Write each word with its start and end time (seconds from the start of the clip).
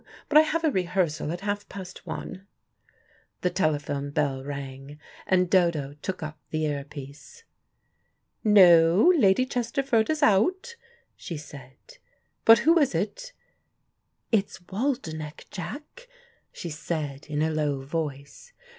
But 0.29 0.39
I 0.39 0.41
have 0.41 0.63
a 0.63 0.71
rehearsal 0.71 1.31
at 1.31 1.41
half 1.41 1.69
past 1.69 2.07
one." 2.07 2.47
The 3.41 3.51
telephone 3.51 4.09
bell 4.09 4.43
rang, 4.43 4.99
and 5.27 5.47
Dodo 5.47 5.93
took 6.01 6.23
up 6.23 6.39
the 6.49 6.65
ear 6.65 6.83
piece. 6.83 7.43
"No, 8.43 9.13
Lady 9.15 9.45
Chesterford 9.45 10.09
is 10.09 10.23
out," 10.23 10.75
she 11.15 11.37
said. 11.37 11.77
"But 12.45 12.57
who 12.65 12.79
is 12.79 12.95
it? 12.95 13.33
It's 14.31 14.57
Waldenech, 14.71 15.45
Jack," 15.51 16.07
she 16.51 16.71
said 16.71 17.27
in 17.27 17.43
a 17.43 17.51
low 17.51 17.81
voice. 17.81 18.53